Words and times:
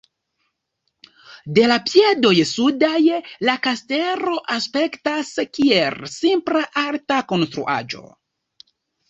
De 1.57 1.65
la 1.71 1.75
piedoj 1.89 2.31
sudaj 2.51 3.01
la 3.49 3.55
kastelo 3.67 4.39
aspektas 4.55 5.31
kiel 5.59 6.01
simpla 6.15 6.65
alta 6.87 7.21
konstruaĵo. 7.35 8.05